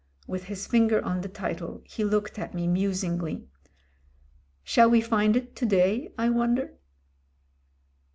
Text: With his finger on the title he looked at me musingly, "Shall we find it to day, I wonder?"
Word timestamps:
With 0.25 0.45
his 0.45 0.65
finger 0.65 1.05
on 1.05 1.21
the 1.21 1.29
title 1.29 1.83
he 1.85 2.03
looked 2.03 2.39
at 2.39 2.55
me 2.55 2.65
musingly, 2.65 3.47
"Shall 4.63 4.89
we 4.89 4.99
find 4.99 5.35
it 5.35 5.55
to 5.57 5.65
day, 5.67 6.11
I 6.17 6.27
wonder?" 6.29 6.73